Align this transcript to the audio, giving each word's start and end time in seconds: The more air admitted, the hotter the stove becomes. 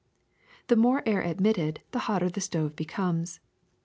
The 0.65 0.75
more 0.75 1.03
air 1.05 1.21
admitted, 1.21 1.81
the 1.91 1.99
hotter 2.09 2.27
the 2.27 2.41
stove 2.41 2.75
becomes. 2.75 3.39